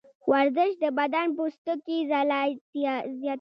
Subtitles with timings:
[0.31, 2.41] ورزش د بدن د پوستکي ځلا
[2.73, 3.29] زیاتوي.